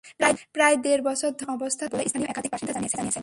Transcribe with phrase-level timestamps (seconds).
[0.55, 3.05] প্রায় দেড় বছর ধরে এমন অবস্থা চলছে বলে স্থানীয় একাধিক বাসিন্দা জানিয়েছেন।